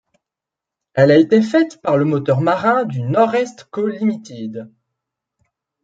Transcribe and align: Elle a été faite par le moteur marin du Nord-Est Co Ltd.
Elle 0.95 1.11
a 1.11 1.15
été 1.19 1.43
faite 1.43 1.79
par 1.79 1.95
le 1.95 2.05
moteur 2.05 2.41
marin 2.41 2.85
du 2.85 3.03
Nord-Est 3.03 3.65
Co 3.65 3.85
Ltd. 3.85 4.71